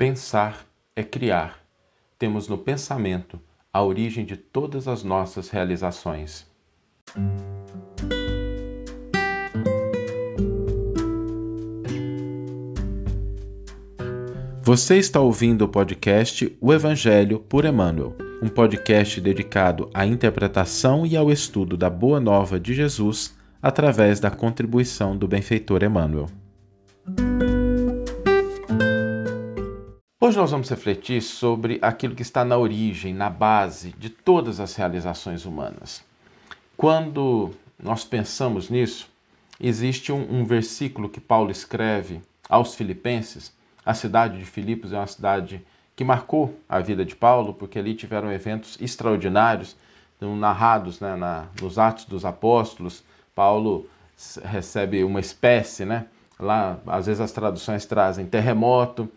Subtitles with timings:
[0.00, 0.66] Pensar
[0.96, 1.58] é criar.
[2.18, 3.38] Temos no pensamento
[3.70, 6.46] a origem de todas as nossas realizações.
[14.62, 21.14] Você está ouvindo o podcast O Evangelho por Emmanuel, um podcast dedicado à interpretação e
[21.14, 26.39] ao estudo da Boa Nova de Jesus através da contribuição do benfeitor Emmanuel.
[30.30, 34.76] Hoje nós vamos refletir sobre aquilo que está na origem, na base de todas as
[34.76, 36.04] realizações humanas.
[36.76, 37.50] Quando
[37.82, 39.10] nós pensamos nisso,
[39.60, 43.52] existe um, um versículo que Paulo escreve aos Filipenses.
[43.84, 47.92] A cidade de Filipos é uma cidade que marcou a vida de Paulo, porque ali
[47.92, 49.74] tiveram eventos extraordinários,
[50.20, 53.02] narrados né, na, nos Atos dos Apóstolos.
[53.34, 53.84] Paulo
[54.44, 56.06] recebe uma espécie, né?
[56.38, 59.10] Lá, às vezes as traduções trazem terremoto,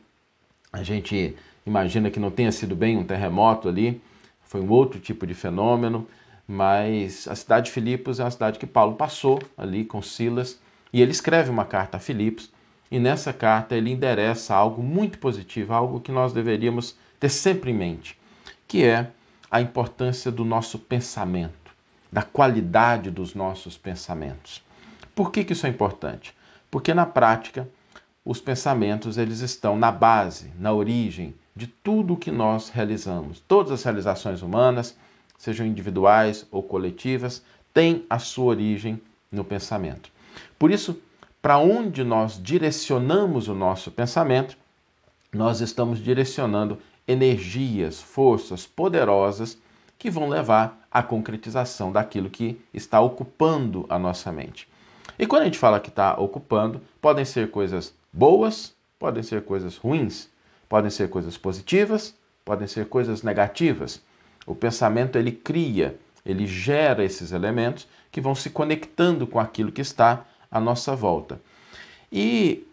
[0.73, 4.01] a gente imagina que não tenha sido bem um terremoto ali,
[4.43, 6.07] foi um outro tipo de fenômeno,
[6.47, 10.59] mas a cidade de Filipos é uma cidade que Paulo passou ali com Silas
[10.91, 12.51] e ele escreve uma carta a Filipos
[12.91, 17.73] e nessa carta ele endereça algo muito positivo, algo que nós deveríamos ter sempre em
[17.75, 18.19] mente,
[18.67, 19.07] que é
[19.49, 21.71] a importância do nosso pensamento,
[22.11, 24.63] da qualidade dos nossos pensamentos.
[25.15, 26.35] Por que, que isso é importante?
[26.69, 27.69] Porque na prática
[28.25, 33.41] os pensamentos eles estão na base, na origem de tudo o que nós realizamos.
[33.47, 34.97] Todas as realizações humanas,
[35.37, 37.43] sejam individuais ou coletivas,
[37.73, 40.09] têm a sua origem no pensamento.
[40.57, 40.99] Por isso,
[41.41, 44.57] para onde nós direcionamos o nosso pensamento,
[45.33, 46.77] nós estamos direcionando
[47.07, 49.57] energias, forças poderosas
[49.99, 54.67] que vão levar à concretização daquilo que está ocupando a nossa mente.
[55.19, 59.75] E quando a gente fala que está ocupando, podem ser coisas boas, podem ser coisas
[59.75, 60.29] ruins,
[60.69, 64.01] podem ser coisas positivas, podem ser coisas negativas.
[64.45, 69.81] O pensamento ele cria, ele gera esses elementos que vão se conectando com aquilo que
[69.81, 71.41] está à nossa volta.
[72.11, 72.65] E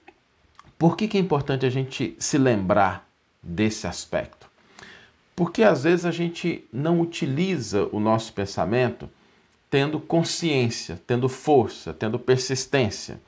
[0.79, 3.09] por que, que é importante a gente se lembrar
[3.43, 4.49] desse aspecto?
[5.35, 9.09] Porque às vezes a gente não utiliza o nosso pensamento
[9.71, 13.21] tendo consciência, tendo força, tendo persistência.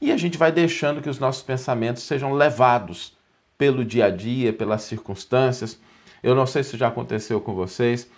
[0.00, 3.16] E a gente vai deixando que os nossos pensamentos sejam levados
[3.56, 5.78] pelo dia a dia, pelas circunstâncias.
[6.22, 8.08] Eu não sei se já aconteceu com vocês.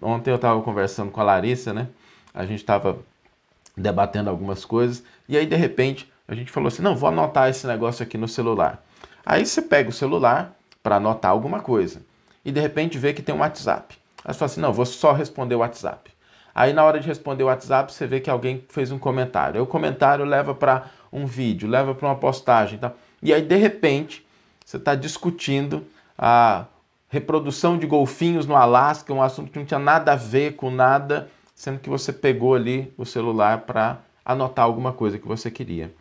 [0.00, 1.88] Ontem eu estava conversando com a Larissa, né?
[2.32, 2.98] A gente estava
[3.76, 7.66] debatendo algumas coisas e aí de repente a gente falou assim: não, vou anotar esse
[7.66, 8.84] negócio aqui no celular.
[9.24, 12.02] Aí você pega o celular para anotar alguma coisa
[12.44, 13.96] e de repente vê que tem um WhatsApp.
[14.24, 16.11] Aí você fala assim: não, vou só responder o WhatsApp.
[16.54, 19.56] Aí na hora de responder o WhatsApp, você vê que alguém fez um comentário.
[19.56, 22.78] Aí o comentário leva para um vídeo, leva para uma postagem.
[22.78, 22.92] Tá?
[23.22, 24.26] E aí, de repente,
[24.64, 25.86] você está discutindo
[26.16, 26.66] a
[27.08, 31.28] reprodução de golfinhos no Alasca, um assunto que não tinha nada a ver com nada,
[31.54, 35.92] sendo que você pegou ali o celular para anotar alguma coisa que você queria.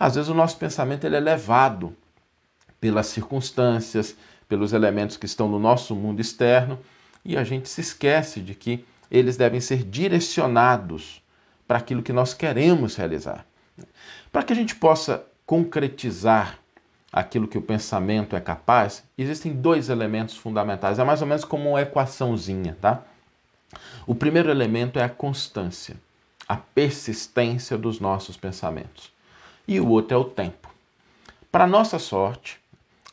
[0.00, 1.94] Às vezes o nosso pensamento ele é levado
[2.80, 4.16] pelas circunstâncias,
[4.48, 6.78] pelos elementos que estão no nosso mundo externo,
[7.24, 11.22] e a gente se esquece de que eles devem ser direcionados
[11.66, 13.46] para aquilo que nós queremos realizar.
[14.32, 16.58] Para que a gente possa concretizar
[17.12, 20.98] aquilo que o pensamento é capaz, existem dois elementos fundamentais.
[20.98, 23.02] É mais ou menos como uma equaçãozinha, tá?
[24.06, 25.96] O primeiro elemento é a constância,
[26.48, 29.12] a persistência dos nossos pensamentos.
[29.66, 30.68] E o outro é o tempo.
[31.50, 32.58] Para nossa sorte,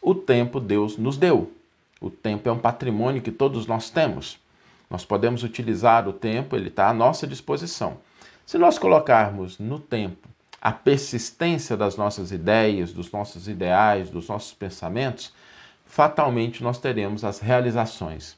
[0.01, 1.51] o tempo Deus nos deu.
[1.99, 4.39] O tempo é um patrimônio que todos nós temos.
[4.89, 7.97] Nós podemos utilizar o tempo, ele está à nossa disposição.
[8.45, 10.27] Se nós colocarmos no tempo
[10.61, 15.33] a persistência das nossas ideias, dos nossos ideais, dos nossos pensamentos,
[15.85, 18.35] fatalmente nós teremos as realizações.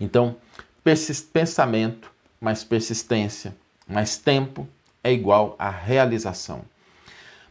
[0.00, 0.36] Então,
[1.32, 2.10] pensamento
[2.40, 3.54] mais persistência
[3.86, 4.68] mais tempo
[5.02, 6.62] é igual a realização.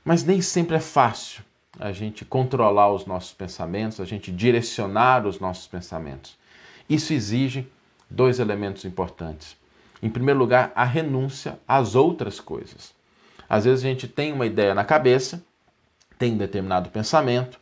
[0.04, 1.44] Mas nem sempre é fácil
[1.80, 6.38] a gente controlar os nossos pensamentos, a gente direcionar os nossos pensamentos.
[6.90, 7.68] Isso exige
[8.10, 9.56] dois elementos importantes.
[10.02, 12.94] Em primeiro lugar, a renúncia às outras coisas.
[13.50, 15.44] Às vezes a gente tem uma ideia na cabeça,
[16.18, 17.60] tem um determinado pensamento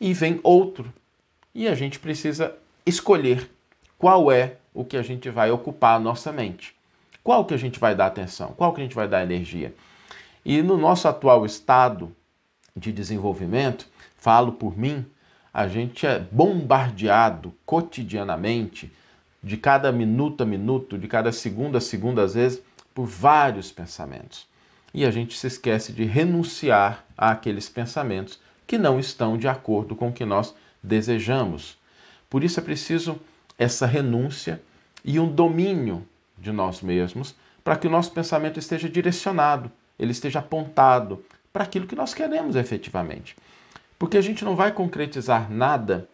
[0.00, 0.92] e vem outro.
[1.54, 2.54] E a gente precisa
[2.84, 3.50] escolher
[3.98, 6.74] qual é o que a gente vai ocupar a nossa mente.
[7.22, 8.52] Qual que a gente vai dar atenção?
[8.56, 9.74] Qual que a gente vai dar energia?
[10.44, 12.14] E no nosso atual estado
[12.76, 15.04] de desenvolvimento, falo por mim,
[15.52, 18.92] a gente é bombardeado cotidianamente
[19.42, 22.62] de cada minuto a minuto, de cada segundo a segundo, às vezes,
[22.94, 24.46] por vários pensamentos.
[24.92, 30.08] E a gente se esquece de renunciar àqueles pensamentos que não estão de acordo com
[30.08, 31.76] o que nós desejamos.
[32.28, 33.20] Por isso é preciso
[33.58, 34.60] essa renúncia
[35.04, 36.06] e um domínio
[36.38, 41.86] de nós mesmos para que o nosso pensamento esteja direcionado, ele esteja apontado para aquilo
[41.86, 43.36] que nós queremos efetivamente.
[43.98, 46.08] Porque a gente não vai concretizar nada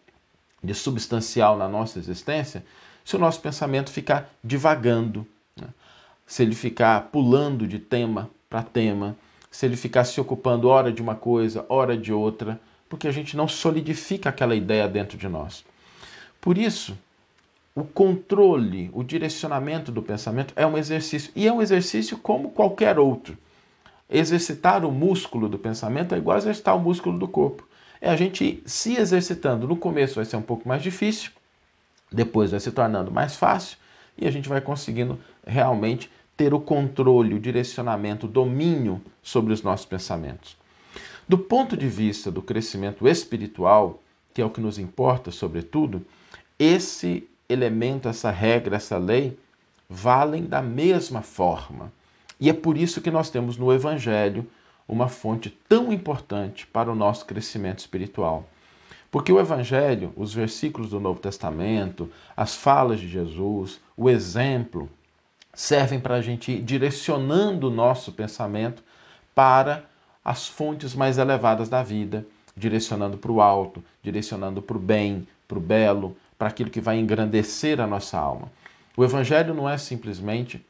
[0.63, 2.63] de substancial na nossa existência
[3.03, 5.25] se o nosso pensamento ficar divagando,
[5.59, 5.67] né?
[6.25, 9.15] se ele ficar pulando de tema para tema,
[9.51, 12.59] se ele ficar se ocupando hora de uma coisa, hora de outra,
[12.89, 15.65] porque a gente não solidifica aquela ideia dentro de nós.
[16.39, 16.97] Por isso,
[17.75, 22.99] o controle, o direcionamento do pensamento é um exercício, e é um exercício como qualquer
[22.99, 23.37] outro.
[24.09, 27.67] Exercitar o músculo do pensamento é igual a exercitar o músculo do corpo
[28.03, 29.65] é a gente se exercitando.
[29.65, 31.31] No começo vai ser um pouco mais difícil,
[32.15, 33.77] depois vai se tornando mais fácil
[34.17, 39.61] e a gente vai conseguindo realmente ter o controle, o direcionamento, o domínio sobre os
[39.61, 40.57] nossos pensamentos.
[41.27, 44.01] Do ponto de vista do crescimento espiritual,
[44.33, 46.05] que é o que nos importa, sobretudo,
[46.57, 49.37] esse elemento, essa regra, essa lei
[49.89, 51.91] valem da mesma forma.
[52.39, 54.45] E é por isso que nós temos no Evangelho
[54.87, 58.49] uma fonte tão importante para o nosso crescimento espiritual.
[59.13, 64.89] Porque o Evangelho, os versículos do Novo Testamento, as falas de Jesus, o exemplo,
[65.53, 68.83] servem para a gente ir direcionando o nosso pensamento
[69.35, 69.85] para
[70.25, 72.25] as fontes mais elevadas da vida,
[72.57, 76.97] direcionando para o alto, direcionando para o bem, para o belo, para aquilo que vai
[76.97, 78.51] engrandecer a nossa alma.
[78.97, 80.65] O Evangelho não é simplesmente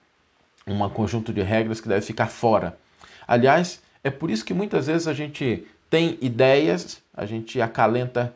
[0.67, 2.77] um conjunto de regras que deve ficar fora.
[3.25, 8.33] Aliás, é por isso que muitas vezes a gente tem ideias, a gente acalenta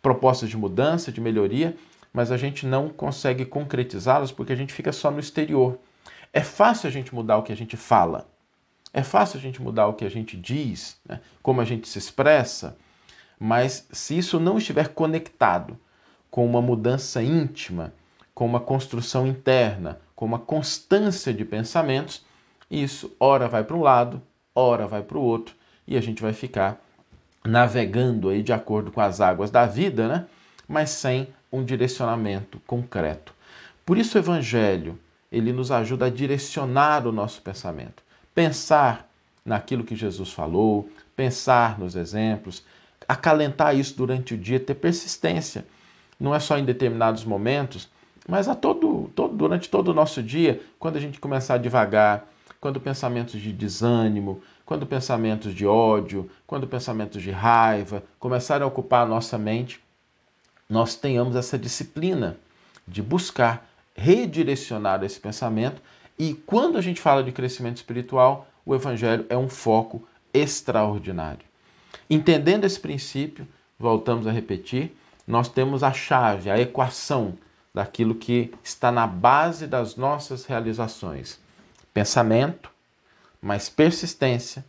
[0.00, 1.76] propostas de mudança, de melhoria,
[2.12, 5.76] mas a gente não consegue concretizá-las porque a gente fica só no exterior.
[6.32, 8.28] É fácil a gente mudar o que a gente fala,
[8.94, 11.20] é fácil a gente mudar o que a gente diz, né?
[11.42, 12.78] como a gente se expressa,
[13.40, 15.76] mas se isso não estiver conectado
[16.30, 17.92] com uma mudança íntima,
[18.32, 22.24] com uma construção interna, com uma constância de pensamentos,
[22.70, 24.22] isso ora vai para um lado,
[24.54, 26.78] ora vai para o outro, e a gente vai ficar
[27.42, 30.26] navegando aí de acordo com as águas da vida, né?
[30.68, 33.32] Mas sem um direcionamento concreto.
[33.86, 34.98] Por isso o evangelho,
[35.32, 38.02] ele nos ajuda a direcionar o nosso pensamento.
[38.34, 39.08] Pensar
[39.42, 42.62] naquilo que Jesus falou, pensar nos exemplos,
[43.08, 45.64] acalentar isso durante o dia, ter persistência.
[46.20, 47.88] Não é só em determinados momentos,
[48.28, 52.28] mas a todo, todo durante todo o nosso dia, quando a gente começar devagar,
[52.60, 59.06] quando pensamentos de desânimo, quando pensamentos de ódio, quando pensamentos de raiva começarem a ocupar
[59.06, 59.80] a nossa mente,
[60.68, 62.36] nós tenhamos essa disciplina
[62.86, 63.66] de buscar
[63.96, 65.80] redirecionar esse pensamento.
[66.18, 71.46] E quando a gente fala de crescimento espiritual, o Evangelho é um foco extraordinário.
[72.10, 73.48] Entendendo esse princípio,
[73.78, 74.94] voltamos a repetir,
[75.26, 77.38] nós temos a chave, a equação
[77.72, 81.40] daquilo que está na base das nossas realizações
[81.94, 82.70] Pensamento
[83.40, 84.64] mais persistência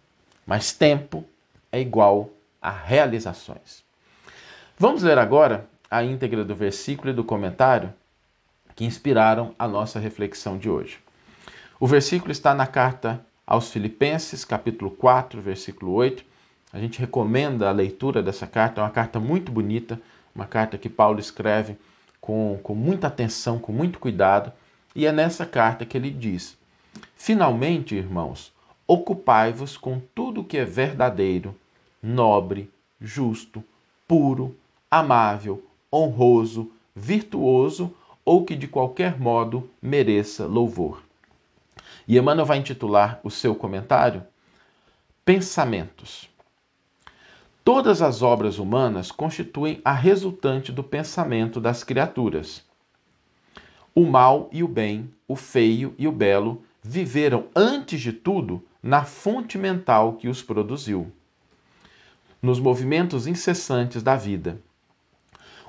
[0.50, 1.24] mais tempo
[1.72, 3.84] é igual a realizações.
[4.80, 7.94] Vamos ler agora a íntegra do versículo e do comentário
[8.76, 10.98] que inspiraram a nossa reflexão de hoje.
[11.80, 16.26] O versículo está na carta aos Filipenses, capítulo 4, versículo 8.
[16.74, 20.02] A gente recomenda a leitura dessa carta, é uma carta muito bonita,
[20.34, 21.78] uma carta que Paulo escreve
[22.20, 24.52] com, com muita atenção, com muito cuidado,
[24.96, 26.58] e é nessa carta que ele diz:
[27.16, 28.52] Finalmente, irmãos,
[28.90, 31.56] ocupai-vos com tudo o que é verdadeiro,
[32.02, 33.64] nobre, justo,
[34.08, 34.58] puro,
[34.90, 41.04] amável, honroso, virtuoso ou que de qualquer modo mereça louvor.
[42.08, 44.24] E Emmanuel vai intitular o seu comentário
[45.24, 46.28] Pensamentos.
[47.64, 52.66] Todas as obras humanas constituem a resultante do pensamento das criaturas.
[53.94, 59.04] O mal e o bem, o feio e o belo viveram, antes de tudo, na
[59.04, 61.12] fonte mental que os produziu,
[62.42, 64.60] nos movimentos incessantes da vida.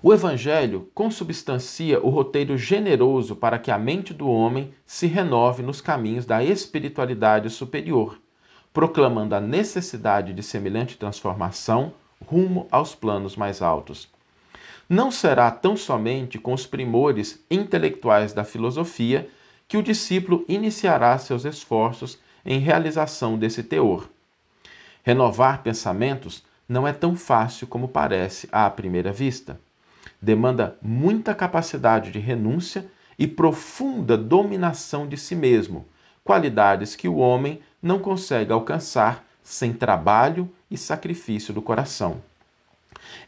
[0.03, 5.81] O Evangelho consubstancia o roteiro generoso para que a mente do homem se renove nos
[5.83, 8.19] caminhos da espiritualidade superior,
[8.73, 11.93] proclamando a necessidade de semelhante transformação
[12.25, 14.09] rumo aos planos mais altos.
[14.89, 19.29] Não será tão somente com os primores intelectuais da filosofia
[19.71, 24.11] que o discípulo iniciará seus esforços em realização desse teor.
[25.05, 29.61] Renovar pensamentos não é tão fácil como parece à primeira vista.
[30.21, 32.85] Demanda muita capacidade de renúncia
[33.17, 35.87] e profunda dominação de si mesmo,
[36.25, 42.21] qualidades que o homem não consegue alcançar sem trabalho e sacrifício do coração.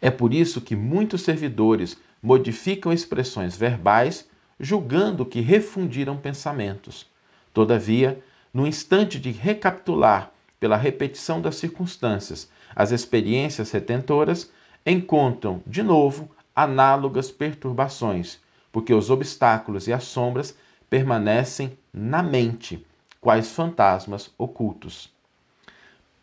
[0.00, 4.26] É por isso que muitos servidores modificam expressões verbais,
[4.62, 7.10] julgando que refundiram pensamentos.
[7.52, 8.22] Todavia,
[8.54, 14.52] no instante de recapitular, pela repetição das circunstâncias, as experiências retentoras,
[14.86, 18.38] encontram, de novo, análogas perturbações,
[18.70, 20.56] porque os obstáculos e as sombras
[20.88, 22.86] permanecem na mente,
[23.20, 25.12] quais fantasmas ocultos.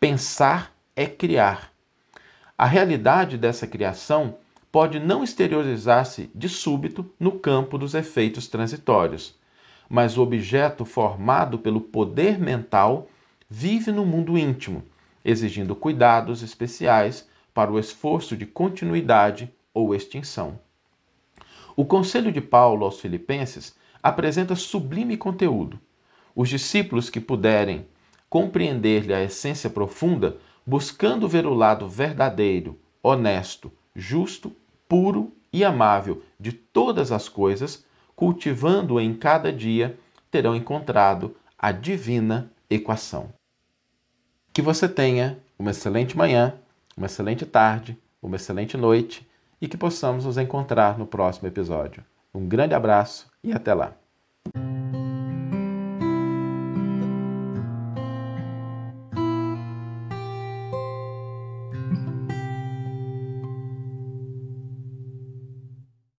[0.00, 1.70] Pensar é criar.
[2.56, 4.36] A realidade dessa criação
[4.72, 9.34] pode não exteriorizar-se de súbito no campo dos efeitos transitórios,
[9.88, 13.08] mas o objeto formado pelo poder mental
[13.48, 14.84] vive no mundo íntimo,
[15.24, 20.58] exigindo cuidados especiais para o esforço de continuidade ou extinção.
[21.74, 25.80] O conselho de Paulo aos Filipenses apresenta sublime conteúdo.
[26.34, 27.86] Os discípulos que puderem
[28.28, 34.54] compreender-lhe a essência profunda, buscando ver o lado verdadeiro, honesto, justo,
[34.88, 39.98] puro e amável de todas as coisas, cultivando-o em cada dia,
[40.30, 43.32] terão encontrado a divina equação.
[44.52, 46.54] Que você tenha uma excelente manhã,
[46.96, 49.28] uma excelente tarde, uma excelente noite
[49.60, 52.04] e que possamos nos encontrar no próximo episódio.
[52.32, 53.99] Um grande abraço e até lá!